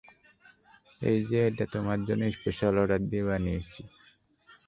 এই 1.01 1.19
যে, 1.29 1.39
এটা 1.49 1.65
তোমার 1.73 1.99
জন্য 2.07 2.23
স্পেশাল 2.37 2.73
অর্ডার 2.81 3.01
দিয়ে 3.09 3.23
বানিয়েছি। 3.29 3.81